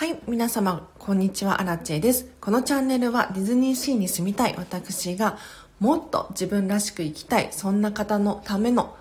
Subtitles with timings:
[0.00, 2.32] はい、皆様、こんにちは、アラチェです。
[2.40, 5.36] このチャンネルはディズニーシーに住みたい私が
[5.78, 8.96] もっと自分らしく生きたい、そんな方のための、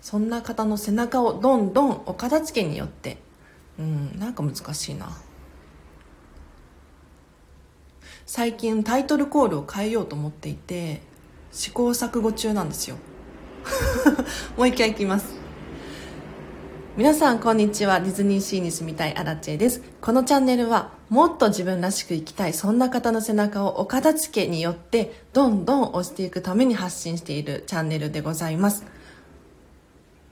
[0.00, 3.18] そんな方の背中をどんどんお片付けによって、
[3.80, 5.08] うん、なんか難しいな。
[8.24, 11.02] 最近タイトルコールを変えようと思っていて、
[11.50, 12.98] 試行錯誤中なんですよ。
[14.56, 15.35] もう一回いきます。
[16.96, 18.00] 皆さんこんにちは。
[18.00, 19.82] ディズニーシーに住みたいアラチェです。
[20.00, 28.86] このチャンネルはもっと自分らしく生きたいそんな方の背中をお片付けによってどんどん押していくために発信しているチャンネルでございます。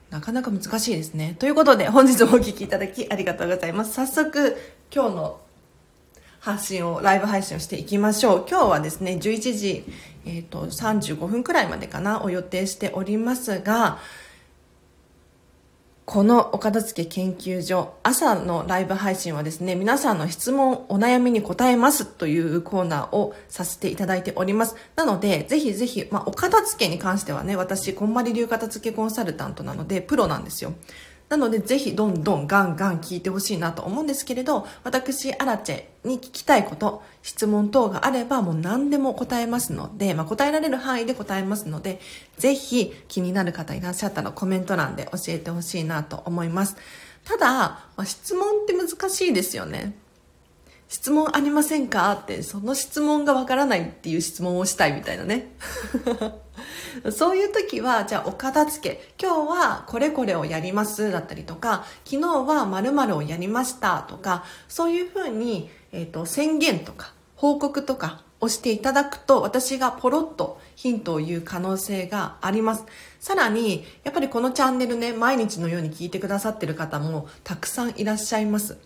[0.09, 1.35] なかなか難しいですね。
[1.37, 3.93] ということで本日もお聴きいただきありがとうございます。
[3.93, 4.57] 早速
[4.91, 5.39] 今日の
[6.39, 8.45] 発信をライブ配信をしていきましょう。
[8.49, 9.85] 今日はですね11時、
[10.25, 13.99] えーと、と35分くらいまでかなを予定しておりますが
[16.05, 24.75] このお片付け研究所、朝のライブ配信はですね、皆さんの質問、お悩みに答えますというコーナーをさせていただいております。
[24.95, 30.75] なので、ぜひぜひ、まあ、お片付けに関してはね、私、こんまり流片付けコンサルタントなので、プロなんですよ。
[31.27, 41.99] なので、ぜひどんどんガンガン聞いてほしいなと思うんですけれど、私、アラチェに聞きたいこと、質問等があれば、もう何でも答えますので、まあ、答えられる範囲で答えますので、
[42.37, 46.77] ぜひ気になる方いらっしゃったらコメント欄で教えてほしいなと思います。
[47.23, 49.95] ただ、まあ、質問って難しいですよね。
[50.87, 55.51] 質問ありませんかって、その質問がわからないっていう質問をしたいみたいなね。
[57.11, 72.85] そういう時は、じゃあお片付け、今日はこれこれをやりますだったりとか、昨日は〇〇をやりましたとか、そういうふうに、えっ、ー、と、宣言とか、報告とかをしていただくと、私がポロッとヒントを言う可能性があります。
[73.19, 78.77] さらに、やっぱりこのチャンネルね、毎日のように聞いてくださってる方もたくさんいらっしゃいます。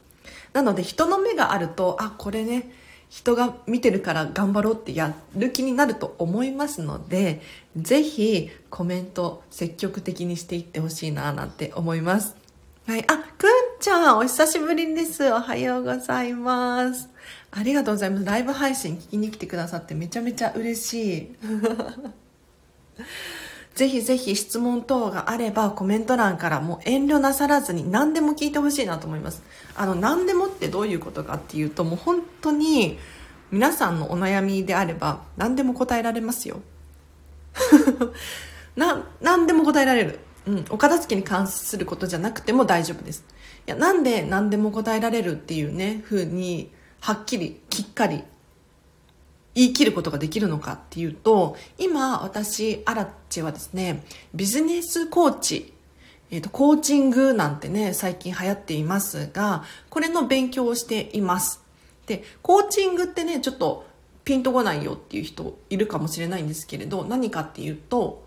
[0.53, 2.71] なので人の目があるとあこれね
[3.09, 7.41] 人が見てるから頑張ろうってやる気になると思いますので
[7.75, 12.35] ぜひコメント積極的にしていってほしいななんて思います。
[12.87, 13.03] はい。
[13.07, 13.49] あくん
[13.79, 15.31] ちゃんお久しぶりです。
[15.31, 17.09] おはようございます。
[17.51, 18.25] ありがとうございます。
[18.25, 21.35] ライブ配信聞きに来てくださってめちゃめちゃ嬉しい。
[23.79, 29.41] ぜひぜひ質問等があればコメント欄からもう遠慮なさらずに何でも聞いてほしいなと思います。
[29.73, 32.99] あの、何でもってどういうことかっていうともう本当に
[33.51, 36.59] 皆さんのお悩みであれば何でも答えられますよ。
[38.75, 40.19] な、何でも答えられる。
[40.45, 43.23] うん、お片付けに関することじゃなくても大丈夫です。
[43.65, 46.69] いや、なんで何でも答えられるっていうね、風に、
[46.99, 48.25] はっきり、きっかり
[49.59, 55.73] 言い切ることができるのかっていうと今私アラッチはですねビジネスコーチ
[56.31, 61.59] えーと、コーチングなんてね最近流行っていますがこれの勉強をしています。
[62.05, 63.87] でコーチングってねちょっと
[64.23, 68.23] ピンとこないよっていう人いるかもしれないんですけれど何かっていうと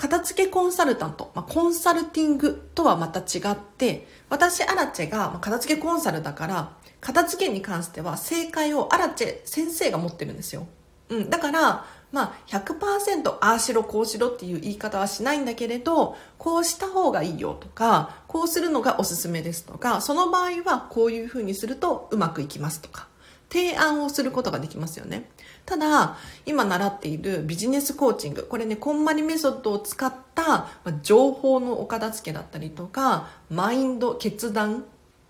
[0.00, 6.72] 片付けコンサルタント、まあ、コンサルティングとはまた違って私アラチェが片付けコンサルだから
[7.02, 10.66] 片付けに関しては正解をアラチェ先生が持ってるんですよ。
[11.10, 23.08] うん、だから、まあ100%ああしろこうしろっていう言い方はしないんだけれど、こうした方がいいよとか、こうするのがおすすめですとか、その場合はこういうふうにするとうまくいきますとか、
[23.50, 25.30] 提案をすることができますよね。
[25.70, 26.16] ただ、
[26.46, 30.66] 今習っているビジネスコーチング、これね、こんまりメソッドを使った
[31.04, 34.84] 情報のお片付けだったりとか、マインド、決断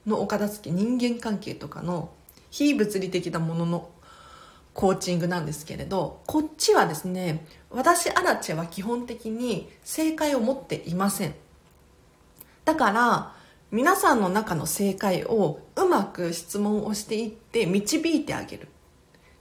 [0.06, 2.08] のお片付け人間関係とかの
[2.48, 3.90] 非物理的なものの
[4.72, 11.34] コーチングなんですけれどこっちはですね私アラチェは基本的に正解を持っていません。
[12.64, 13.34] だから
[13.70, 18.68] 皆さんの中の正解をうまく質問をしていって導いてあげる。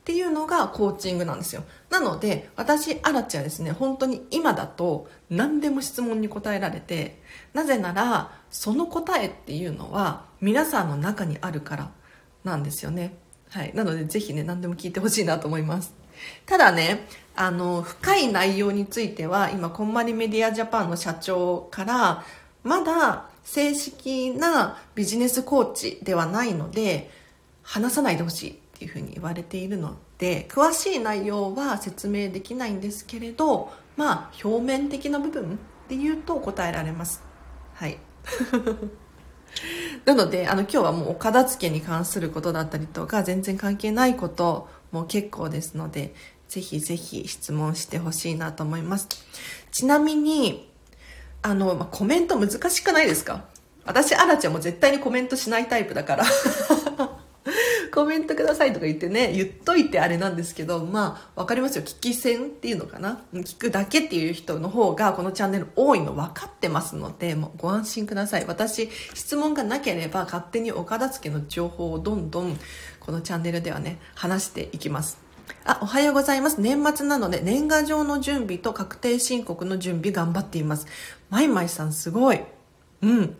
[0.10, 1.64] っていうのがコーチングなんですよ。
[1.92, 7.22] なので私アラチはですね本当に今だと何でも質問に答えられて
[7.54, 11.92] なぜならその答えっていうのは皆さんの中にあるから
[12.44, 13.14] なんですよね。
[13.52, 13.72] はい。
[13.76, 15.94] なのでぜひね何でも聞いてほしいなと思います。
[16.48, 22.26] ただねあの深い内容については今こんまりメディアジャパンの社長から
[22.64, 27.12] まだ正式なビジネスコーチではないので
[27.62, 28.60] 話さないでほしい。
[28.80, 35.60] っていうふうに言われているので詳しい内容は説明できないんですけれどまあ表面的な部分
[35.90, 37.22] で言うと答えられます。
[37.74, 37.98] はい。
[40.06, 46.14] なのであの今日はもうお片付けに関することだったりとか全然関係ないことも結構ですので
[46.48, 49.10] ぜひぜひ質問してほしいなと思います。
[49.72, 50.72] ちなみに
[51.42, 53.44] あの、まあ、コメント難しくないですか？
[53.86, 56.25] 私、アラチェも絶対にコメントしないタイプだから。
[57.89, 61.83] コメントくださいとか言ってね、言っといてあれなんですけど、まあ、わかりますよ。
[61.83, 68.45] 聞き戦っていうのかな聞くだけっていう人の方が、このチャンネル多いの分かってますので、もうご安心ください。
[68.47, 72.57] 私、質問がなければ、勝手にお片付けの情報をどんどん、
[73.00, 75.18] このチャンネルではね、話していきます。
[75.65, 76.62] あ、おはようございます。
[76.62, 80.88] 年末なので、年賀状の準備と確定申告の準備頑張っています。
[81.30, 82.41] マイマイさんすごい。
[83.01, 83.36] うん。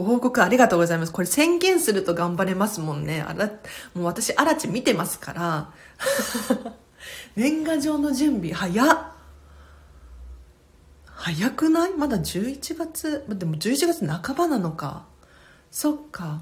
[0.00, 1.12] ご報告ありがとうございます。
[1.12, 3.20] これ宣言すると頑張れますもんね。
[3.20, 3.48] あら、
[3.94, 5.70] もう私、アラチ見てますから。
[7.36, 8.98] 年賀状の準備、早っ。
[11.04, 11.92] 早くない？
[11.92, 15.04] まだ11月、でも11月半ばなのか。
[15.70, 16.40] そっか。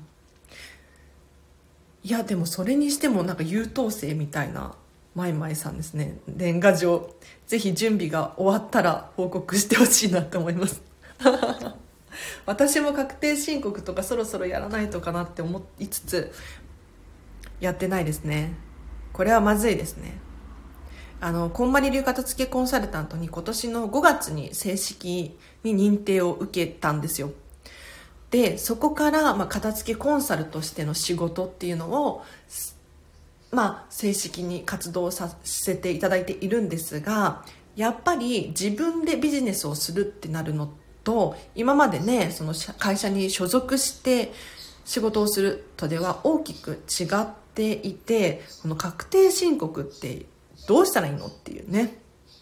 [2.05, 4.77] いや、でもそれにしてもなんか優等生みたいな、
[5.17, 6.19] マイマイさんですね。
[6.29, 7.13] 年賀状。
[7.49, 10.81] ぜひ準備が終わったら報告してほしいなと思います。
[12.47, 16.33] 私も確定申告とかそろそろやらないとかなって思いつつ
[17.61, 18.55] やってないですね。
[19.13, 20.19] これはまずいですね。
[21.21, 27.33] あのこんまり流片付けコンサルタントに今年の5月に正式に認定を受けたんですよ。
[28.31, 32.25] でそこから、まあ、片付けコンサルとしての仕事っていうのを
[33.51, 37.43] まあ、正式に活動させていただいているんですが
[37.77, 44.31] やっぱり自分でビジネスをするってなるのってと今までねその会社に所属して
[44.85, 50.27] 仕事をするとでは大きく違っていてこの確定申告って
[50.67, 51.97] どうしたらいいのっていうね、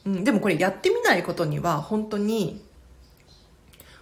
[0.04, 2.60] うん、でもこれやってみないことには本当に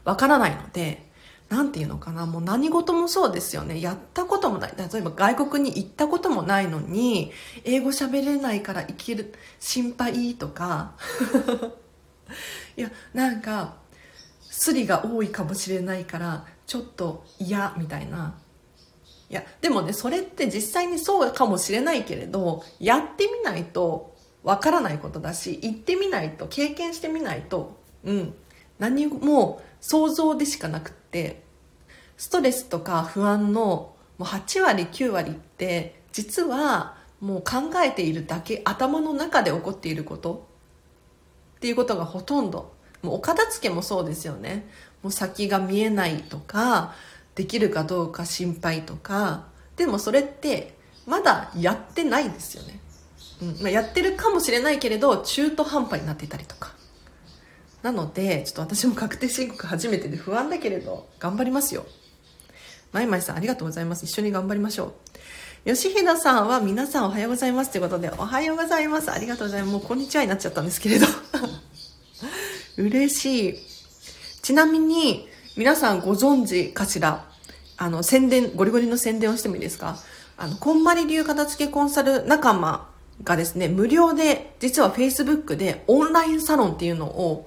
[0.02, 1.04] わからないので
[1.50, 2.24] 何て言うのかな。
[2.24, 3.80] もう何事もそうですよね。
[3.80, 4.74] やったこともない。
[4.76, 7.32] 例えば外国に行ったこともないのに
[7.64, 10.94] 英語喋れないから生きる心配とか。
[12.76, 13.74] いやなんか
[14.64, 18.34] スリが多いかもしれないからちょっと嫌みたいな。
[19.28, 28.34] いやでもねそれって実際にそうかもしれないけれどやってみないとわからないことだし行ってみないと経験してみないとうん。
[28.78, 31.42] 何も想像でしかなくって
[32.16, 40.48] ストレスとか不安のもう8割9割って実はもう考えているだけ頭の中で起こっていること
[41.56, 42.73] っていうことがほとんど。
[43.04, 44.66] もうお片付けもそうですよね。
[45.02, 46.94] もう先が見えないとか
[47.34, 49.44] できるかどうか心配とか。
[49.76, 52.80] でもそれってまだやってないですよね、
[53.42, 53.48] うん。
[53.60, 56.72] まあ、やってるかもしれないけれど中途半端になっていたりとか。
[57.82, 61.84] なのでちょっと私も確定申告初めてで不安だけれど頑張りますよ。
[62.92, 64.06] まいまいさんありがとうございます。
[64.06, 64.94] 一緒に頑張りましょ
[65.66, 65.68] う。
[65.68, 69.10] 吉平さんは皆さんおはようございますということでおはようございます。
[69.10, 69.72] ありがとうございます。
[69.72, 71.06] もうこんにちはになっちゃったんですけれど。
[72.76, 73.58] 嬉しい。
[74.42, 77.24] ちなみに、皆さんご存知かしら？
[77.76, 79.96] あの、宣伝、ゴリゴリの宣伝をしてもいいですか？
[80.36, 82.90] あの、こんまり流片付けコンサル仲間
[83.22, 87.46] がですね、無料で、実は Facebook でオンラインサロンっていうのを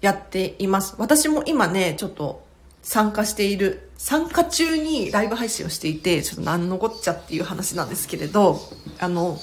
[0.00, 0.94] やっています。
[0.98, 2.46] 私も今ね、ちょっと
[2.82, 8.60] 参加している、参加中にライブ配信をしていて、ちょっと何のこっちゃっていう話なんですけれど、
[9.00, 9.38] あの、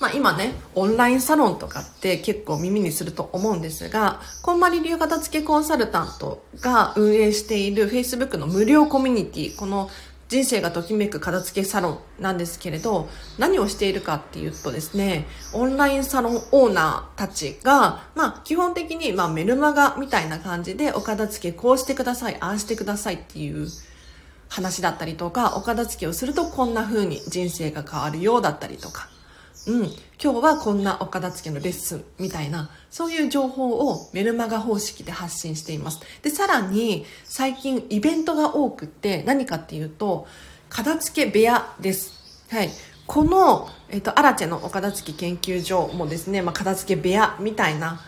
[0.00, 9.90] まあ、今ね、オンラインサロンとかって結構耳にすると思うんですが、こんまり流片付けコンサルタントが運営している Facebook の無料コミュニティ、この
[10.30, 23.68] 人生がときめく片付けサロンなんですけれど、何をしているかっていうとですね、オンラインサロンオーナーたちが、まあ基本的にまあメルマガみたいな感じでお片付けこうしてください、ああしてくださいっていう
[24.48, 29.10] 話だったりとか、お片付けをするとこんな風に人生が変わるようだったりとか、
[29.66, 29.84] うん、
[30.22, 36.00] 今日はこんなお片付けのレッスンみたいな、そういう情報をメルマガ方式で発信しています。
[36.22, 40.26] で、さらに最近イベントが多くって何かっていうと、
[40.70, 42.46] 片付け部屋です。
[42.50, 42.70] はい。
[43.06, 48.00] この、えっ、と、アラチェのお片付け研究所もですね、まあ、片付け部屋みたいな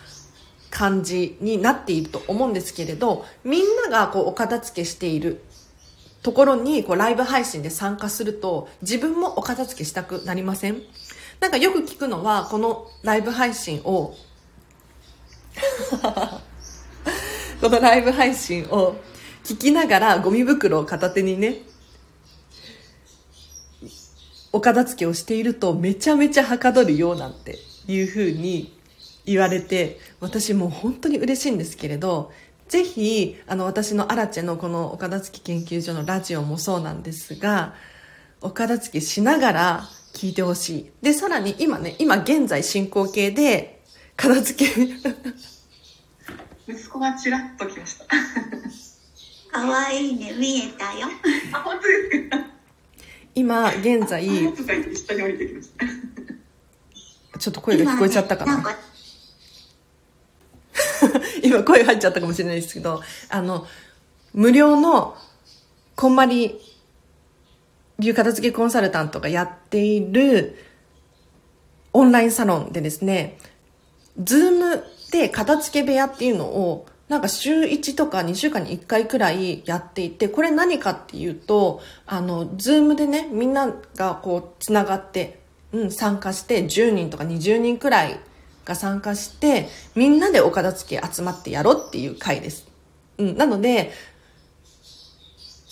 [0.70, 5.42] 感じになっていると思うんですけれど、みんながこうお片付けしている
[6.22, 10.80] ところにこうライブ配信で参加すると自分もお片付けしたくなりません？
[11.42, 14.14] なんかよく聞くのは、このライブ配信を
[17.60, 18.94] このライブ配信を
[19.42, 21.62] 聞きながらゴミ袋を片手にね、
[24.52, 27.58] お片付けをしているとめちゃめちゃはかどるよなんて
[27.88, 28.78] いう風に
[29.26, 32.30] 言われて、私もう本当に嬉しいんですけれど、
[32.68, 37.74] ぜひ、あの、私のアラチェのこのお片付け研究所のラジオもそうなんですが、
[38.40, 40.90] お片付けしながら聞いてほしい。
[41.02, 43.80] で、さらに今ね、今現在進行形で、
[44.16, 44.72] 片付け
[46.68, 48.06] 息子がちらっと来ました。
[49.52, 51.08] かわいいね、見えたよ。
[51.52, 52.46] あ、本当ですか？
[53.34, 54.26] 今現在。
[57.38, 58.78] ちょっと声が聞こえちゃったかな今ねんか
[61.42, 63.66] 今声入っちゃったかもしれないですけど、あの、
[64.34, 65.16] 無料の
[65.96, 66.58] こんまり
[67.98, 70.56] 流片付けコンサルタントがやっている
[71.92, 73.38] オンラインサロンでですね、
[74.22, 85.38] ズームで片付け部屋っていうのをなんか週1とか2週間に1回くらいやっていて、これ何かっていうと、あの、ズームでね、みんながこう、つながって、
[85.72, 88.18] うん、参加して、10人とか20人くらい
[88.64, 92.66] が参加して、みんなでお片付け集まってやろうっていう会です。
[93.18, 93.92] うん、なので、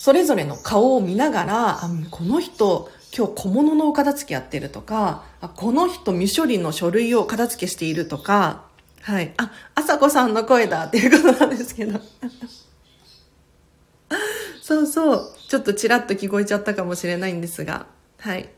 [0.01, 8.63] それぞれの顔を見ながら、あこの人、今日小物のお片付けやってるとか、あこの人未処理の書類を片付けしているとか、
[9.03, 9.31] はい。
[9.37, 11.99] あ、あさこさんの声だっていうことなんですけど。
[14.63, 15.35] そうそう。
[15.47, 17.85] ちょっとちらっと聞こえちゃったかもしれないんですが、
[18.17, 18.49] はい。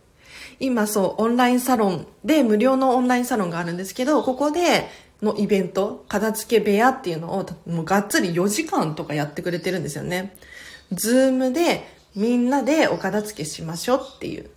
[0.62, 4.89] 今そう、オンラインサロンで無料のオンラインサロンがあるんですけど、ここで
[5.21, 10.38] のイベント、片付け部屋っていうのを、もうがっつり4時間とかやってくれてるんですよね。
[10.95, 14.50] ズームでみんなでお片付けしましょうっていう。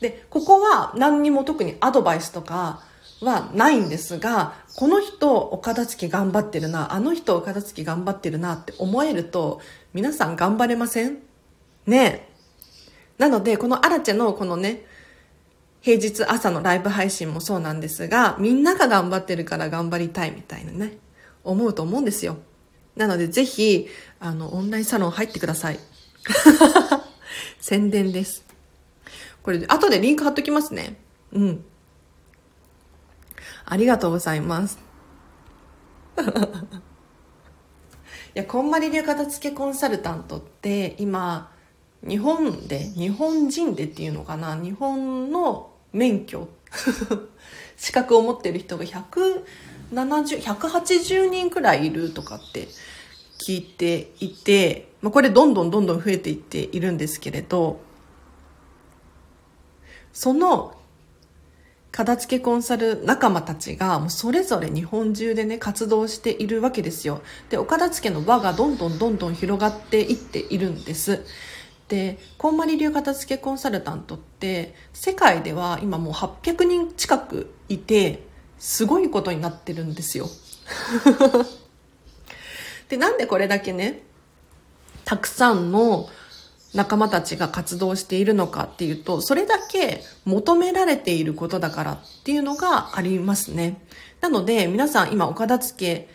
[0.00, 2.82] で、ここは何にも特にアドバイスとか
[3.20, 9.60] はないんですが、この人お片付け頑張ってるな、あの人お片付け頑張ってるなって思えると、
[9.92, 11.18] 皆さん頑張れません？
[11.86, 12.34] ねえ。
[13.16, 14.84] なので、このアラチェのこのね、
[15.80, 20.98] 平日朝のライブ配信もそうなんですが、みんなが頑張ってるから頑張りたいみたいなね、
[21.44, 22.38] 思うと思うんですよ。
[22.96, 23.88] なので、ぜひ、
[24.20, 25.78] あの、オンラインサロン入ってください。
[27.60, 28.44] 宣伝です。
[29.42, 30.96] これ、後でリンク貼っときますね。
[31.32, 31.64] うん。
[33.66, 34.78] ありがとうございます。
[38.34, 41.52] いや、こんまり流片付けコンサルタントって今、
[42.06, 46.48] 日本で、日本人でっていうのかな、日本の免許、
[47.76, 49.44] 資格を持ってる人が170、
[49.92, 52.68] 180人くらいいるとかって
[53.46, 57.80] 聞いていて、まあ、これどんどんどんどん増えていっているんですけれど、
[60.12, 60.76] その
[61.90, 67.22] 片付けコンサル仲間たちがもうそれぞれ日本中でね活動しているわけですよ。
[67.50, 71.24] でお片付けの輪がどんどんどんどん広がっていっているんです。
[71.86, 78.26] でこんまり流片付けコンサルタントって世界では今もう800人近くいて
[78.58, 80.28] すごいことになってるんですよ
[82.88, 84.02] でなんでこれだけね
[85.04, 86.08] たくさんの
[86.74, 93.80] 仲間たちが活動しているのかっていうと、それだけ求められていることだからっていうのがありますね。
[94.20, 96.08] なので、皆さん今お片付け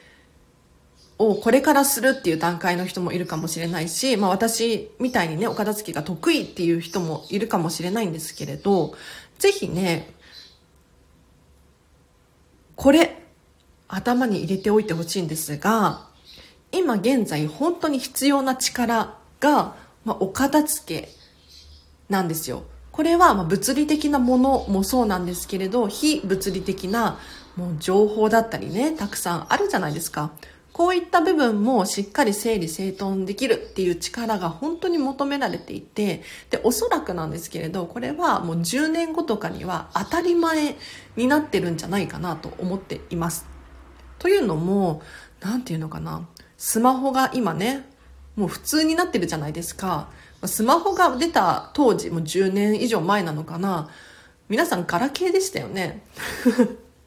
[1.17, 8.95] をこれからするっていう段階の人もいるかもしれないし、まあ私みたいにね、お片付けが得意っていう人もいるかもしれないんですけれど、
[9.37, 10.13] ぜひね、
[12.79, 13.21] これ、
[13.89, 16.07] 頭に入れておいてほしいんですが、
[16.71, 21.09] 今現在本当に必要な力が、まあ、お片付け
[22.07, 22.63] なんですよ。
[22.93, 27.19] これはま物理的なものもそうなんですけれど、非物理的な
[27.57, 30.31] もう情報だったりね、たくさんあるじゃないですか。
[30.73, 40.75] こういった部分もしっかり整理整頓できるっていう力が本当に求められていて、で、おそらくなんですけれど、これはもう10年後とかには当たり前
[41.15, 43.45] になってるんじゃないかなと思っています。
[44.19, 45.01] というのも、
[45.41, 46.27] なんていうのかな。
[46.57, 47.85] スマホが今ね、
[48.35, 50.09] もう普通になってるじゃないですか。
[50.45, 53.89] スマホが出た当時、もう10年以上前なのかな。
[54.47, 56.03] 皆さんガラケーでしたよね。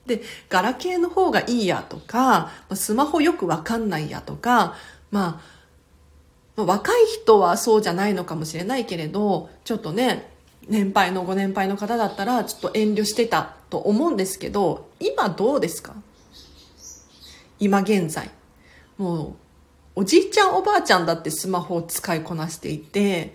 [0.07, 4.75] で、ガラケーの方がいいやとか、スマホよくわかんないやとか、
[5.11, 5.41] ま
[6.57, 10.31] あ、若い人はそうじゃないのかもしれないけれど、ちょっとね、
[10.69, 15.95] 年配のご年配の方だったらちょっと遠慮してたと思うんですけど、今どうですか？
[17.59, 18.31] 今現在。
[18.99, 19.35] もう、
[19.97, 23.35] おじいちゃんおばあちゃんだってスマホを使いこなしていて、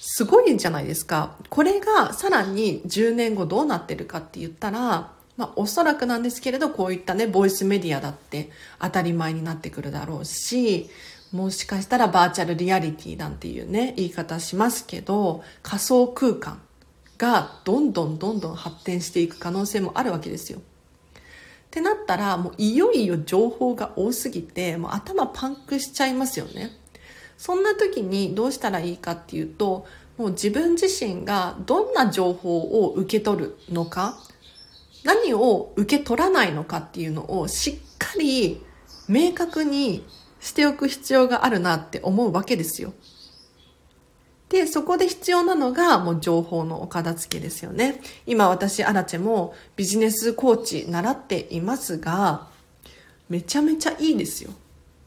[0.00, 1.36] すごいんじゃないですか。
[1.48, 10.90] これがさらに10年後どうなってるかって言ったら、まあおそらくなんですけれど、こういったね、ボイスメディアだって当たり前になってくるだろうし、
[11.32, 16.60] もしかしたらバーチャルリアリティなんていうね、言い方しますけど、仮想空間
[17.16, 20.58] がどんどんどんどん発展していく可能性もあるわけですよ。
[20.58, 26.70] ってなったらもういよいよ情報が多すぎてもう頭パンクしちゃいますよね
[27.36, 34.18] そんな時にどうしたらいいかっていうともう自分自身がどんな情報を受け取るのか
[35.08, 38.62] 何を受け取らないのかっていうのをしっかり
[39.08, 40.06] 明確に
[40.38, 42.92] しておく必要があるなって思うわけですよ。
[44.50, 48.02] で、そこで必要なのがもう情報のお片付けですよね。
[48.26, 52.48] 今私、アラチェもビジネスコーチ習っていますが、
[53.30, 54.50] めちゃめちゃいいですよ。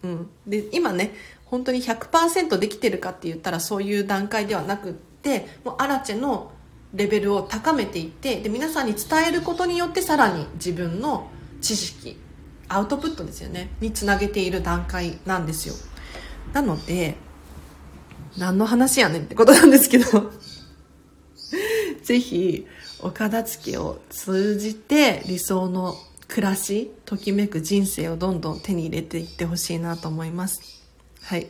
[0.01, 0.29] うん。
[0.48, 1.13] で、今ね、
[1.46, 6.51] 本当に100%できてるかって言ったらそういう段階ではなくって、もうアラチェの
[6.93, 11.29] レベルを高めていってで皆さんに伝えることによってさらに自分の
[11.62, 12.17] 知識
[12.67, 15.75] アウトプットですよねにつなげている段階なんですよ。
[16.53, 17.15] なので
[18.38, 20.05] 何の話やねんってことなんですけど
[22.03, 22.65] ぜひ
[23.01, 25.95] お片付けを通じて理想の
[26.27, 30.62] 暮らしときめく人生をどんどん手に入れていってほしいなと思います。
[31.21, 31.48] はい。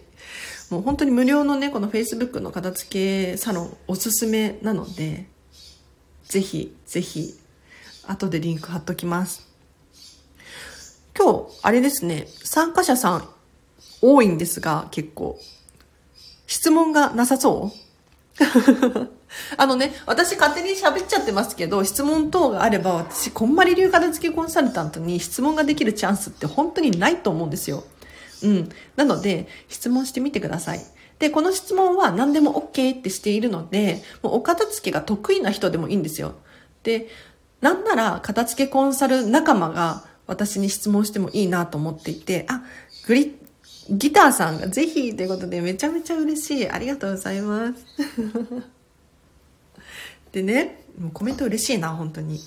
[0.71, 5.27] もう本当に無料のねこの Facebook の片付けサロンおすすめなので
[6.31, 7.37] ぜひ、ぜひ、
[8.07, 9.45] 後でリンク貼っときます。
[11.13, 13.27] 今日、あれですね、参加者さん
[14.01, 15.37] 多いんですが、結構。
[16.47, 17.73] 質問がなさそ
[18.39, 18.39] う？
[19.57, 27.83] あのね、私勝手に喋っちゃってますけど、質問等があれば、私、こんまり流片付けコンサルタントに質問ができるチャンスって本当にないと思うんですよ。
[28.41, 28.69] うん。
[28.95, 30.79] なので、質問してみてください。
[31.21, 36.33] で、この質問は何でも OK ってしているので、もうお片付けが得意な人でもいいんですよ。
[36.81, 37.09] で、
[37.61, 42.63] なんなら片付けコンサル仲間が私に質問してもいいなと思っていて、あ、
[43.05, 43.35] グリ、
[43.91, 46.67] ギターさんがぜひということでめちゃめちゃ嬉しい。
[46.67, 47.85] ありがとうございます。
[50.33, 52.39] でね、もうコメント嬉しいな、本当に。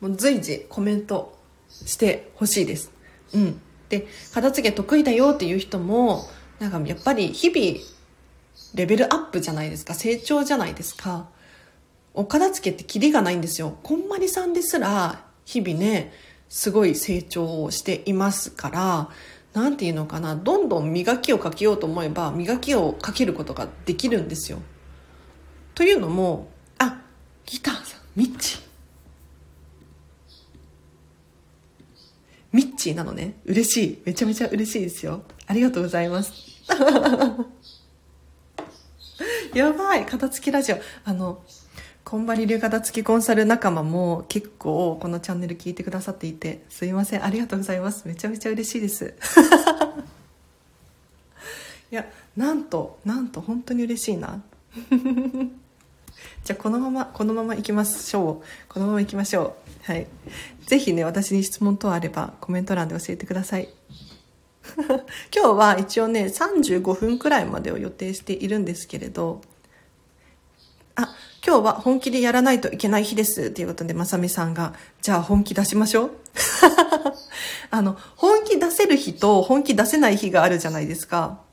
[0.00, 1.38] もう随時コメント
[1.70, 2.90] してほしいです。
[3.32, 3.60] うん。
[3.88, 7.84] で片付け得意だよっていう人もなんかやっぱり日々
[8.74, 9.94] レベルアップじゃないですか。
[9.94, 11.28] 成長じゃないですか。
[12.14, 13.78] お片付けってキリがないんですよ。
[13.82, 16.12] こんまりさんですら日々ね
[16.48, 19.10] すごい成長をしていますから
[19.52, 20.34] 何て言うのかな。
[20.34, 24.58] どんどん磨きをかけようと思えば磨きをかけることができるんですよ。
[25.74, 27.02] というのもあ
[27.44, 28.65] ギターさんミッチ。
[32.86, 33.34] ミッチーなのね。
[33.44, 34.00] 嬉しい。
[34.04, 35.24] めちゃめちゃ嬉しいですよ。
[35.46, 36.32] ありがとうございます。
[39.54, 40.06] やばい。
[40.06, 40.78] 片付きラジオ。
[41.04, 41.42] あの、
[42.04, 47.24] こんばり流片付きコンサル仲間も結構このチャンネル聞いてくださっていて、すいません。
[47.24, 48.06] ありがとうございます。
[48.06, 49.14] めちゃめちゃ嬉しいです。
[51.90, 54.40] いや、なんと、なんと本当に嬉しいな。
[56.44, 58.44] じゃあこのまま、このまま行きましょう。
[58.68, 59.56] このまま行きましょ
[59.88, 59.92] う。
[59.92, 60.06] はい。
[60.66, 63.68] ぜひね、私に質問等あればコメント欄で教えてください。
[65.34, 69.40] 今日は一応ね、35分くらいまでを予定しているんですけれど、
[70.96, 71.14] あ、
[71.46, 73.50] 今日は本気でやらないといけない日です。
[73.50, 76.10] ということで、まさみさんが、じゃあ本気出しましょう。
[77.70, 81.45] あの、本気出せる日と本気出せない日があるじゃないですか。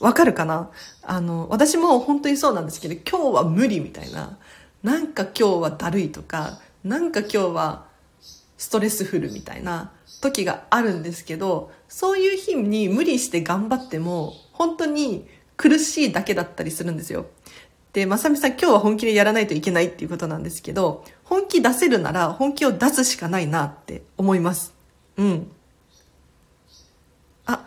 [0.00, 0.70] わかるかな？
[1.02, 4.38] あの、私も本当にそうなんですけど、今日は無理みたいな。
[4.82, 7.86] なんか今日はだるいとか、なんか今日は
[8.56, 17.26] ストレスフルみたいな時があるんですけど、そういう日に無理して頑張っても、本当に苦しいだけだったりするんですよ。
[17.92, 24.74] で、まさみさん今日は本気でやらないといけないっていうことなんですけど、本気出せるなら本気を出すしかないなって思います。
[25.16, 25.50] うん。
[27.46, 27.64] あ、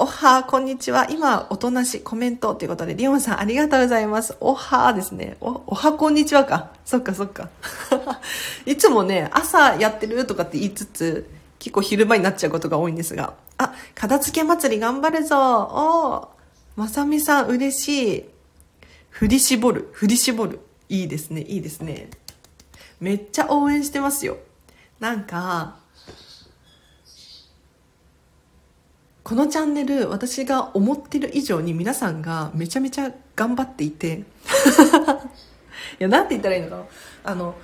[0.00, 1.08] おはこんにちは。
[1.10, 4.36] 今、おとなしコメントということで、リオンさんありがとうございます。
[4.38, 5.36] おはですね。
[5.40, 6.70] お、おはこんにちはか。
[6.84, 7.50] そっかそっか。
[8.64, 13.34] いつもね、朝やってるとかって言いつつ、結構昼間になっちゃうことが多いんですが。
[13.56, 15.36] あ、片付け祭り頑張るぞ。
[15.36, 16.28] おー
[16.76, 18.24] まさみさん嬉しい。
[19.10, 19.88] 振り絞る。
[19.90, 20.60] 振り絞る。
[20.88, 21.40] いいですね。
[21.40, 22.08] いいですね。
[23.00, 24.36] めっちゃ応援してますよ。
[25.00, 25.78] なんか、
[29.28, 34.24] このチャンネル私が思ってる以上に皆さんがめちゃめちゃ頑張っていて。
[36.00, 36.84] いやなんて言ったらいいのかな。
[37.24, 37.54] あの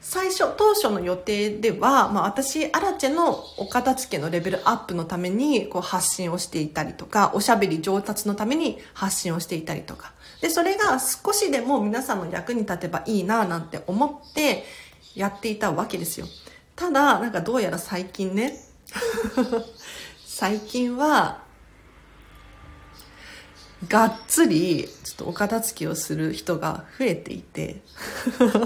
[0.00, 10.14] 最初当初の予定では、まあ、私アラチェのお片付けのレベルアップのためにこう発信をしていたりとかおしゃべり上達のために発信をしていたりとか。
[10.40, 14.64] でそれが少しでも皆さんの役に立てばいいななんて思って
[15.14, 16.26] やっていたわけですよ。
[16.74, 18.58] ただなんかどうやら最近ね
[20.40, 21.42] 最近は
[23.88, 27.82] がっつりちょっとお片付けをする人が増えていて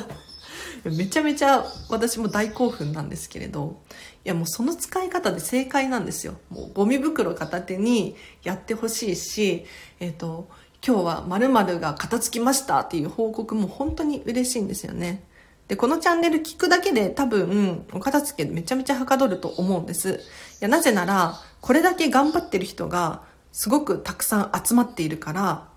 [0.86, 3.80] めちゃめちゃ私も大興奮なんですけれど
[4.24, 6.36] いやもうその使い方で正解なんですよ。
[6.48, 9.66] もうゴミ袋片手にやってほしいし
[9.98, 10.48] えっ、ー、と
[10.86, 15.24] 今日は〇〇が片付きましたっていう報告も本当に嬉しいんですよね。
[15.68, 20.10] で、このチャンネル聞くだけで多分、お片付けめちゃめちゃはかどると思うんです。
[20.10, 20.14] い
[20.60, 23.22] や、なぜなら、これだけ頑張ってる人が
[23.52, 25.68] すごくたくさん集まっているから、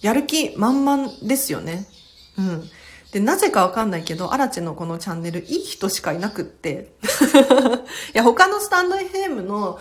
[0.00, 1.86] やる気満々ですよね。
[2.38, 2.64] うん。
[3.12, 6.94] で、なぜかわかんないけど、アラチェのこのチャンネル、いい人しかいなくって。
[8.12, 9.78] いや、他のスタンド FM の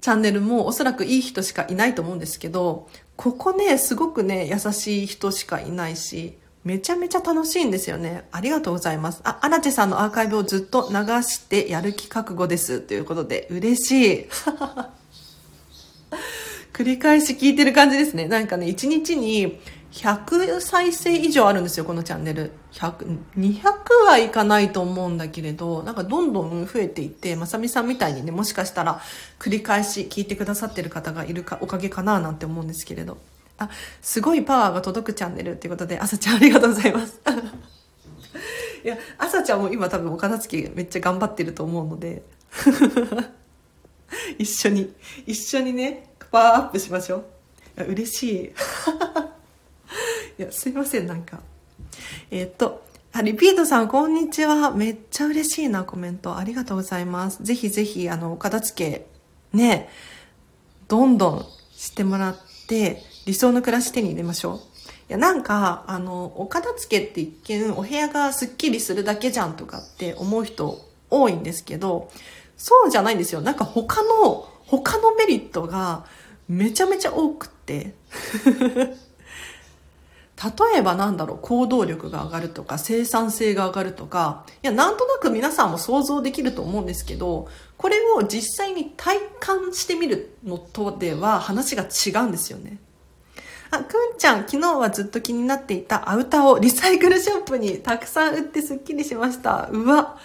[0.00, 8.24] チャンネルもおそらくいい人しかいないと思うんですけど、ここね、すごくね、優しい人しかいないし、めちゃめちゃ楽しいんですよね。
[8.30, 9.20] ありがとうございます。
[9.24, 12.80] あ、アラチェさんのアーカイブをずっと流してやる気覚悟です。
[12.80, 14.28] ということで、嬉しい。
[16.72, 18.26] 繰り返し聞いてる感じですね。
[18.28, 19.60] なんかね、1日に
[19.92, 22.52] 100再生以上あるんですよ、このチャンネル。
[22.72, 23.62] 100、200
[24.06, 29.00] はいかないと思うんだけれど、なんかどんどん増えていって、まさみさんみたいにね、もしかしたら
[29.40, 33.18] 繰り返し聞いてくださってる方がいるか、おかげかななんて思うんですけれど。
[33.64, 33.70] あ、
[34.00, 37.20] すごいパワーが届くチャンネルっていうことで、朝ちゃんありがとうございます。
[38.84, 42.22] いや、朝ちゃんも今多分お片付けめっちゃ頑張ってると思うので、
[44.38, 44.92] 一緒に、
[45.26, 47.24] 一緒にね、パワーアップしましょ
[47.76, 47.84] う。
[47.84, 48.52] 嬉しい。
[50.38, 51.40] いや、すいません、なんか。
[52.30, 54.72] えー、っと、あ、リピートさん、こんにちは。
[54.72, 56.36] めっちゃ嬉しいな、コメント。
[56.36, 57.42] ありがとうございます。
[57.42, 59.06] ぜひぜひ、あの、お片付け、
[59.56, 59.88] ね、
[60.88, 62.36] どんどんしてもらっ
[62.72, 64.56] て、理想の暮らし手に入れましょう。
[64.56, 64.60] い
[65.08, 70.80] や、なんか、あの、お片付けって一見、お部屋がスッキリするだけじゃんとかって思う人
[71.10, 72.10] 多いんですけど、
[72.56, 73.42] そうじゃないんですよ。
[73.42, 76.06] なんか他の、他のメリットが
[76.48, 77.94] めちゃめちゃ多くって。
[80.42, 92.78] 例えばなんだろう、行動力が上がるとか、生産性が上がるとか、いや、なんとなく皆さんも想像できると思うんですけど、これを実際に体感してみるのとでは話が違うんですよね。
[93.70, 99.68] あ、くんちゃん、昨日はずっと気になっていたアウターをリサイクルショップにたくさん売ってスッキリしました。
[99.72, 100.18] うわ、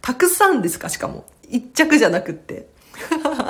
[0.00, 0.88] たくさんですか？
[0.88, 1.24] しかも。
[1.48, 2.68] 一着じゃなくって。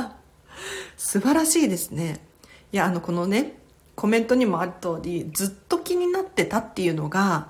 [0.96, 2.24] 素晴らしいですね。
[2.72, 3.58] いや、あの、このね、
[3.94, 7.48] コメントにもある通り、ずっと気になってたっていうのが、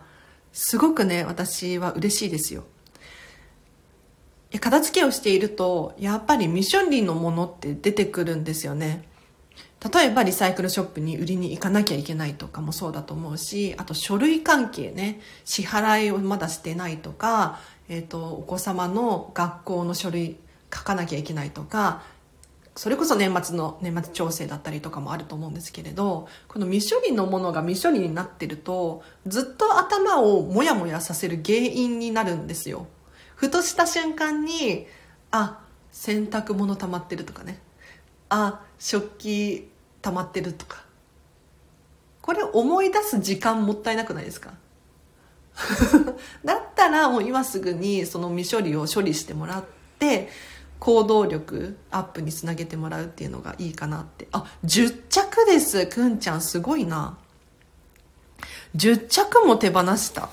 [0.53, 2.65] すごくね、私は嬉しいですよ。
[4.61, 9.09] 片付けをしていると、やっぱりミッションリーのものって出てくるんですよね。
[9.93, 20.37] 例えばリサイクルショップに売りに行かなきゃいけないとかもそうだと思うし、あと書類関係ね、支払いをまだしてないとか、えっ、ー、と、お子様の学校の書類
[20.73, 22.03] 書かなきゃいけないとか、
[22.75, 32.87] それこそ年末の年末調整だったりとかもあると思うんですけれど、この未処理のものが未処理になってると、ずっと頭をモヤモヤさせる原因になるんですよ。
[33.37, 34.87] ふとした瞬間に、
[35.31, 37.61] あ、洗濯物溜まってるとかね。
[38.31, 39.69] あ、食器
[40.01, 40.85] 溜まってるとか
[42.23, 44.55] これ思い出す時間もったいなくないですか？
[46.45, 49.65] だったらもう今すぐにその未処理を処理してもらっ
[49.99, 50.29] て
[50.83, 57.17] 行動力アップにつなげてもらうっていうのがいいかなってあ10着ですくんちゃんすごいな
[58.75, 60.29] 10着も手放した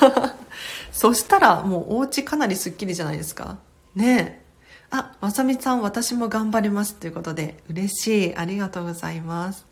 [0.92, 3.56] そしたらもうお家かなりスッキリじゃないですか
[3.94, 4.42] ねえ
[4.90, 6.96] あ、まさみさん、私も頑張ります。
[6.96, 8.36] ということで、嬉しい。
[8.36, 9.64] ありがとうございます。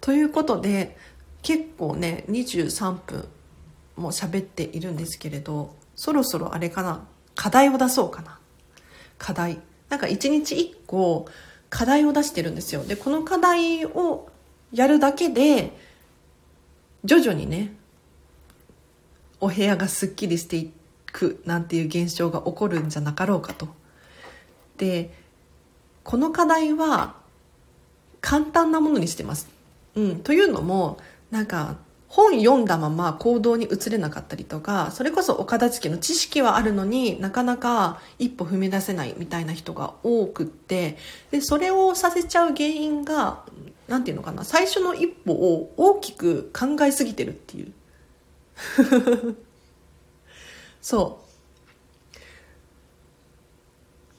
[0.00, 0.96] ということで、
[1.42, 3.28] 結構ね、23分
[3.94, 8.39] も喋っているんですけれど、そろそろあれかな、課題を出そうかな。
[9.20, 9.58] 課題。
[9.88, 11.28] なんか1日1個
[11.68, 12.82] 課題を出してるんですよ。
[12.82, 14.28] で、この課題を
[14.72, 15.76] やるだけで、
[17.04, 17.72] 徐々にね、
[19.40, 20.72] お部屋がすっきりしてい
[21.12, 23.68] くなんていう現象が起こるんじゃなかろうかと
[24.76, 25.12] で
[26.04, 27.16] この課題は
[28.20, 29.48] 簡単なものにしてます。
[29.94, 30.98] うん、というのも
[31.30, 31.76] なんか
[32.10, 40.96] 本読んだまま行動に移れなかったりとかそれこそお片付けの知識はあるのになかなか一歩踏み出せないみたいな人が多くって
[41.30, 43.44] でそれをさせちゃう原因が
[43.86, 47.72] 何て言うのかな最初の一歩を大きく考えすぎてるっていう。
[50.82, 52.18] そう。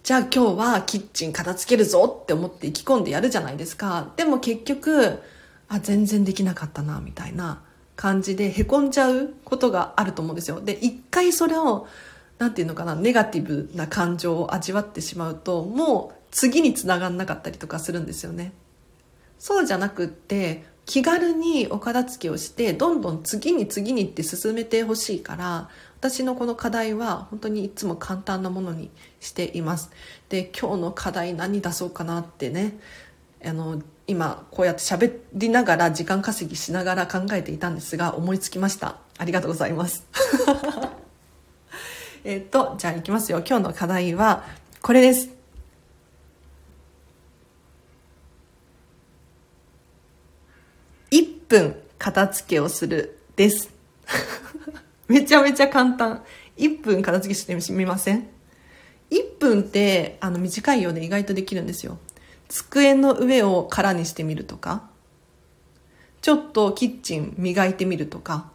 [0.04, 4.14] じゃあ今日はキッチン片付けるぞって思って意気込んでやるじゃないですか。
[4.16, 5.20] でも結局、
[5.68, 7.62] あ、全然できなかったな、みたいな。
[8.02, 10.60] 感じで凹んじゃうことがあると思うんですよ。
[10.60, 11.86] で、一回それを、
[12.40, 18.54] なんていうのかな、ネガティブな感情を味わってしまうと、もう次につながんなかったりとかするんですよね。
[19.38, 29.92] そうじゃなくって、気軽にお片付けをして、どんどん次に次にって進めてほしいから、私のこの課題は本当にいつも簡単なものにしています。
[30.30, 32.80] で、今日の課題何出そうかなってね、
[33.46, 33.80] あの、
[34.12, 38.98] 今こうやって喋りながら時間稼ぎしながら考えていたんですが思いつきました。
[39.18, 40.06] ありがとうございます。
[42.26, 43.42] えっと、じゃあ行きますよ。
[43.48, 44.44] 今日の課題は、
[44.82, 45.30] これです。
[51.12, 53.72] 1分片付けをするです。
[55.08, 56.22] めちゃめちゃ簡単。
[56.58, 58.28] 1分片付けしてみません
[59.10, 61.98] ?1 分ってあの短いようで意外とできるんですよ。
[62.52, 64.90] 机の上を空にしてみるとか、
[66.22, 68.52] ちょっとキッチン磨いてみるとか、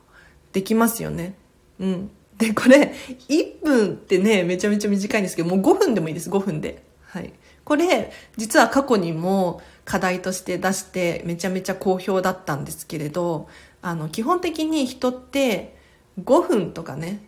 [0.52, 1.34] できますよね。
[1.80, 2.10] うん。
[2.36, 2.92] で、これ、
[3.28, 6.84] 1分ってね、めちゃめちゃ短いんですけど、もう5分でもいいです、5分で。
[7.06, 7.32] はい。
[7.64, 13.48] これ、実は過去にも課題として出して、めちゃめちゃ好評だったんですけれど、
[13.80, 15.74] あの、基本的に人って
[16.22, 17.24] 5分とかね、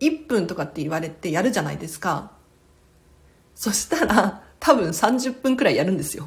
[0.00, 2.32] 1分とかって言われてやるじゃないですか。
[3.54, 6.24] そしたら、多分30分くらいやるんですよ。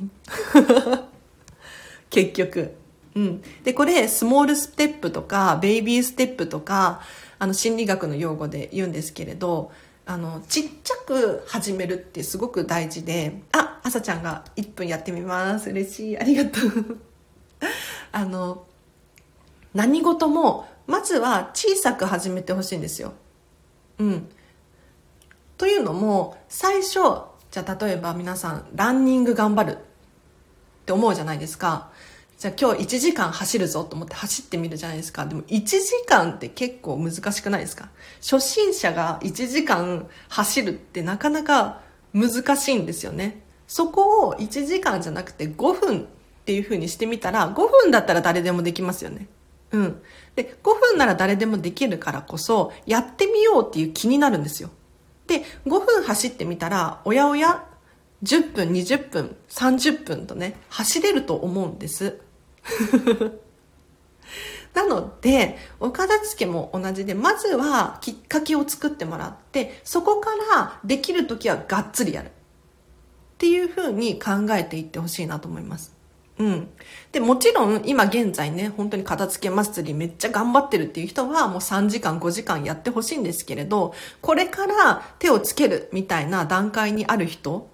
[2.11, 2.75] 結局。
[3.15, 3.41] うん。
[3.63, 6.99] で、これ、スモールステップとか、ベイビーステップとか、
[7.39, 9.71] あの、心理学の用語で言うんですけれど、
[10.05, 15.69] あの、ちっちゃく始めるってすごく大事で、あ、朝ちゃんが1分やってみます。
[15.69, 16.19] 嬉しい。
[16.19, 16.97] ありがとう。
[18.11, 18.65] あの、
[19.73, 23.13] 何事も、まずは小さく始めてほしいんですよ。
[23.97, 24.27] うん。
[25.57, 26.99] というのも、最初、
[27.55, 29.79] じゃあ例えば皆さん、ランニング頑張るっ
[30.85, 31.89] て思うじゃないですか。
[32.37, 35.25] じゃあ今日1時間走るぞと思って走ってみるじゃないですか。
[35.25, 37.87] でも1時間って結構難しくないですか？
[38.21, 41.79] 初心者が1時間走るってなかなか
[42.13, 43.41] 難しいんですよね。
[43.67, 46.03] そこを1時間じゃなくて5分っ
[46.43, 49.29] ていう風にしてみたら、5分だったら誰でもできますよね。
[49.71, 50.01] うん。
[50.35, 54.71] で、5分なら誰でもできるからこそ、やってみようっていう気になるんですよ。
[55.27, 57.65] で、5分走ってみたら、おやおや、
[58.23, 62.19] 10分、20分、30分とね、走れると思うんです。
[64.73, 72.27] なので、お片付けも同じで、まずはきっかけを作ってもらって、そこからできるときはがっつりやる。
[72.27, 72.31] っ
[73.37, 75.94] ていう風に考えていってほしいなと思います。
[76.37, 76.69] うん。
[77.13, 87.69] で、もちろん今現在ね、本当に片付け祭りめっちゃ頑張ってるっていう人はもう3時間5時間やってほしいんですけれど、これから手をつけるみたいな段階にある人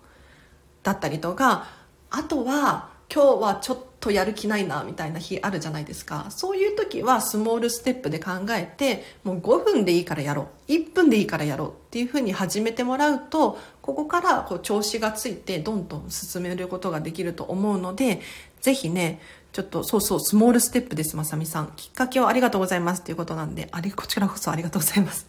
[0.83, 1.67] だったりとか、
[2.11, 6.25] あとは今日はちょっとやる気ないなみたいな日あるじゃないですか。
[6.31, 10.71] そういう時はスモールステップで考えて、もう5分でいいからやろう。
[10.71, 18.21] 1分でいいからやろうっていうふうに始めてもらうと、ここからこう調子がついてどんどん進めることができると思うので、
[18.61, 21.73] ぜひね、ちょっと、そうそう、スモールステップです、まさみさん。
[21.75, 25.27] きっかけをありがとうございますっていうことなんで、あれ、こちらこそありがとうございます。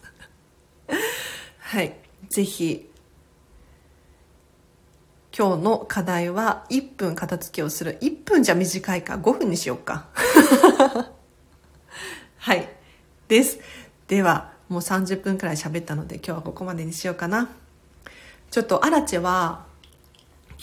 [1.59, 1.93] はい。
[2.29, 2.89] ぜひ、
[5.35, 7.97] 今日の課題は1分片付けをする。
[8.01, 10.05] 1分じゃ短いか、5分にしようか。
[12.37, 12.69] はい。
[13.27, 13.57] です。
[14.07, 17.49] では、もう30分くらい喋ったので今日はここまでにしようかな。
[18.51, 19.65] ちょっとアラチェは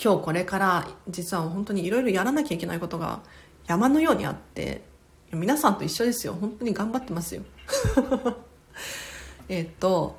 [0.01, 3.19] 今日これから実は本当にいろいろやらなきゃいけないことが
[3.67, 4.83] 山のようにあって、
[5.33, 6.33] 皆さんと一緒ですよ。
[6.39, 7.41] 本当に頑張ってますよ。
[9.49, 10.17] えっと、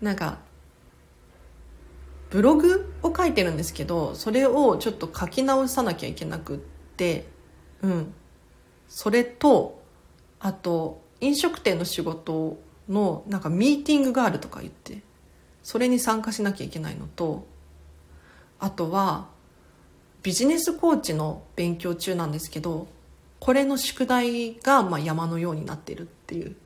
[0.00, 0.38] なんか、
[2.30, 7.26] ブログを書いてるんですけど、それをちょっと書き直さなきゃいけなくって、
[7.82, 8.14] うん。
[8.88, 9.82] それと、
[10.40, 12.58] あと、飲食店の仕事
[12.88, 15.02] の、なんかミーティングがあるとか言って、
[15.62, 17.46] それに参加しなきゃいけないのと、
[18.58, 19.28] あとは、
[20.22, 22.88] ビジネスコーチの勉強中なんですけど、
[23.38, 26.56] これの宿題が、まあ、山のようになってるっていう。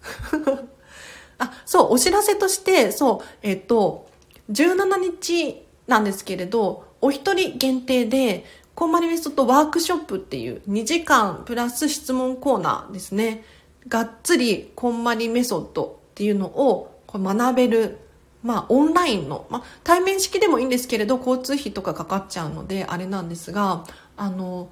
[1.39, 4.10] あ、そう、お知らせとして、そう、えっ、と、
[4.51, 13.45] 17日なんですけれど、お一人限定で、コンマリメソッドワークショップっていう2時間プラス質問コーナーですね。
[13.89, 17.99] がっつりコンマリメソッドっていうのを学べる、
[18.43, 23.85] まあオンラインの、まあ対面式でもいいんですけれど、交通費とかかかっちゃうのであれなんですが、
[24.17, 24.71] あの、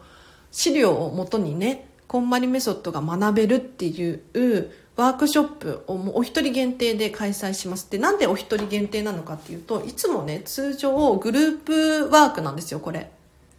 [0.50, 7.88] 資料をもとにね、こんまりメソッドが学べるっていうワークショップをもうお一人限定で開催します。
[7.88, 13.08] でなんでお一人限定なのかっていうといつもね通常グループワークなんですよこれ。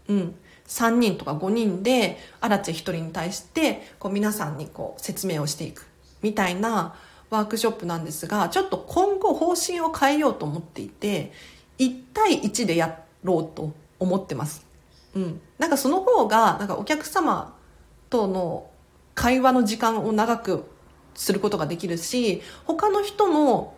[0.09, 0.35] うん。
[0.67, 5.87] 3人とか5人でアラチェ1人に対してこう皆さんにこう説明をしていく
[6.21, 6.93] みたいな
[7.29, 11.31] ワークショップなんですがちょっと今後方針を変えようと思っていて
[11.77, 14.65] 1対1でやろうと思ってます。
[15.15, 15.39] うん。
[15.57, 17.55] なんかその方がなんかお客様
[18.09, 18.69] との
[19.15, 20.65] 会話の時間を長く
[21.19, 23.75] することができるし他の人の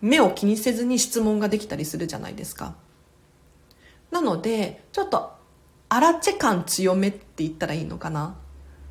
[0.00, 2.74] 目を気にせずに質問ができたりするじゃないですか。
[4.10, 5.32] なのでちょっと
[5.90, 8.36] アラチェ感強めって言ったらいいのかな。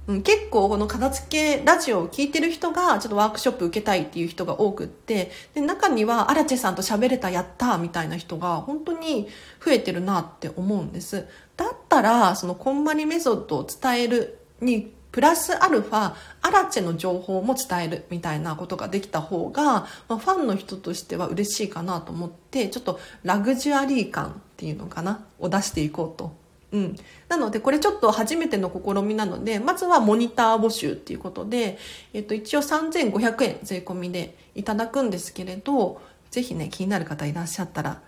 [0.05, 9.27] うん、結構この片付けラジオを聞いてる人がちょっとワークショップ受けたいっていう人が多くってで中にはアラチェさんと喋れたやったみたいな人が本当に
[9.63, 11.27] 増えてるなって思うんです。
[11.57, 26.37] だったらそのこんまりメソッドを伝えるにプラスアルファアラチェの情報も伝えるみたいなことができた方が、まあ、ファンの人としては嬉しいかなと思ってちょっとラグジュアリー感っていうのかなを出していこうと。
[26.71, 26.95] うん、
[27.27, 31.79] なのでこれちょっと初めての試みなのでまずはモニター募集っていうことで、
[32.13, 38.01] えっと、一応3500円税込みでいただくんですけれどぜひね気になる方いらっしゃったら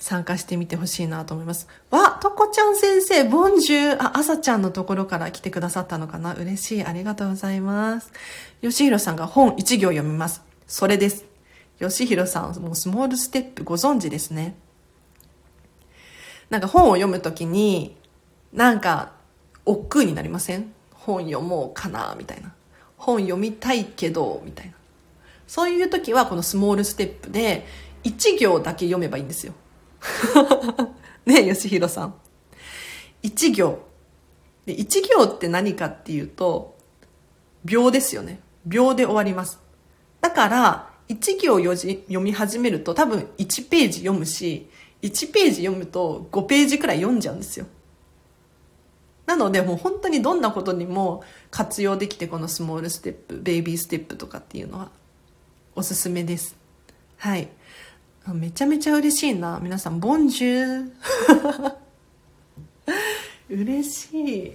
[0.00, 1.68] 参加してみてほしいなと思います。
[1.90, 4.02] わ、とこちゃん先生、ボンジュー。
[4.02, 6.34] あ、あさちゃんのところから来てくださったのかな？
[6.34, 6.84] 嬉しい。
[6.84, 8.10] ありがとうございます。
[8.62, 10.42] よしひろさんが本一行読みます。
[10.66, 11.26] それです。
[11.78, 14.54] よしひろさん、もうスモールステップご存知ですね。
[16.48, 17.96] なんか本を読むときに、
[18.52, 19.12] なんか、
[19.66, 20.72] 億劫になりません？
[20.92, 22.52] 本読もうかなみたいな。
[22.96, 24.72] 本読みたいけど、みたいな。
[25.46, 27.66] そういう時はこのスモールステップで、
[28.04, 29.52] 1行だけ読めばいいんですよ。
[31.26, 32.14] ねえ、吉弘さん。
[33.22, 33.78] 1行。
[34.66, 36.76] で、1行って何かっていうと、
[37.64, 38.40] 秒ですよね。
[38.66, 39.60] 秒で終わります。
[40.20, 44.68] だから、1行読み始めると多分1ページ読むし、
[45.02, 47.66] 1ページ読むと5ページくらい読んじゃうんですよ。
[49.26, 54.90] なのでもう本当にどんなことにも活用できてこのスモールステップ、ベイビーステップとかっていうのは
[55.74, 56.56] おすすめです。
[57.16, 57.48] はい。
[58.28, 59.58] めちゃめちゃ嬉しいな。
[59.62, 61.74] 皆さん、ボンジュー。
[63.50, 64.52] 嬉しい。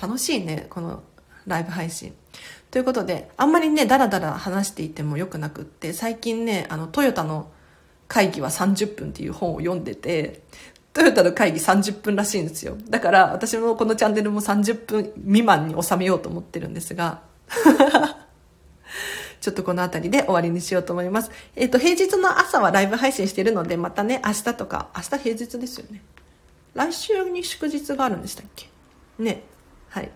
[0.00, 1.02] 楽しいね、この
[1.46, 2.12] ライブ配信。
[2.70, 7.50] ということで、あんまりね、ダラダラ話していてもよくなくって、最近ね、あの、トヨタの
[8.08, 10.42] 会議は30分っていう本を読んでて、
[10.92, 12.76] トヨタの会議30分らしいんですよ。
[12.88, 17.22] だから私もこのチャンネルも30分未満に収めようと思ってるんですが、
[19.44, 21.30] ちょっとこの辺りで終わりにしようと思います。
[21.54, 26.02] えっ、ー、と、平日の朝はライブ配信してるので、またね、明日とか、明日平日ですよね。
[26.72, 28.70] 来週に祝日があるんでしたっけ？
[29.18, 29.42] ね。
[29.90, 30.10] はい。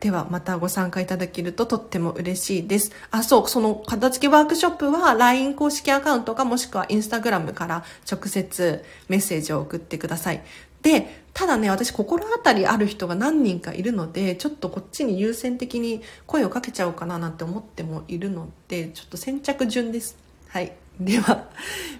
[0.00, 2.90] ではまたご参加いただけるととっても嬉しいです。
[3.10, 10.42] あ、そう、その片付けワークショップは LINE 公式アカウントかもしくは Instagram から直接メッセージを送ってください。
[10.82, 20.16] で、ただね、私心当たりある人が何人かいるので、ちょっとこっちに優先的に声をかけちゃおうかななんて思ってもいるので、ちょっと先着順です。
[20.48, 20.72] はい。
[21.00, 21.48] では、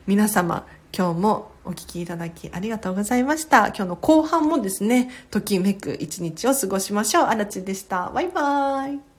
[0.07, 0.67] 皆様、
[0.97, 3.69] 今日もお聴きいただきありがとうございました。
[3.69, 7.25] 今日の後半もですね、ときめく一日を過ごしましょう。
[7.25, 8.11] あらちでした。
[8.11, 9.10] バイバーイ。